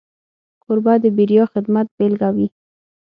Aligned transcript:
کوربه 0.63 0.93
د 1.03 1.05
بېریا 1.17 1.43
خدمت 1.53 1.87
بيلګه 1.97 2.29
وي. 2.35 2.47